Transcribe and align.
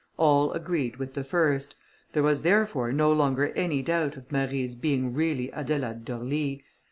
All 0.17 0.51
agreed 0.53 0.95
with 0.97 1.13
the 1.13 1.23
first. 1.23 1.75
There 2.13 2.23
was, 2.23 2.41
therefore, 2.41 2.91
no 2.91 3.13
longer 3.13 3.49
any 3.49 3.83
doubt 3.83 4.17
of 4.17 4.31
Marie's 4.31 4.73
being 4.73 5.13
really 5.13 5.53
Adelaide 5.53 6.05
d'Orly. 6.05 6.63